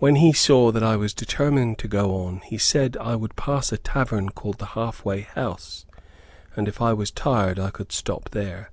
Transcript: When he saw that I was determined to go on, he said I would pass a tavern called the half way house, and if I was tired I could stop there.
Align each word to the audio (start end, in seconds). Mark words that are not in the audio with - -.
When 0.00 0.16
he 0.16 0.32
saw 0.32 0.72
that 0.72 0.82
I 0.82 0.96
was 0.96 1.14
determined 1.14 1.78
to 1.78 1.86
go 1.86 2.16
on, 2.24 2.38
he 2.46 2.58
said 2.58 2.96
I 3.00 3.14
would 3.14 3.36
pass 3.36 3.70
a 3.70 3.76
tavern 3.78 4.30
called 4.30 4.58
the 4.58 4.66
half 4.74 5.04
way 5.04 5.20
house, 5.20 5.86
and 6.56 6.66
if 6.66 6.82
I 6.82 6.92
was 6.92 7.12
tired 7.12 7.56
I 7.56 7.70
could 7.70 7.92
stop 7.92 8.30
there. 8.30 8.72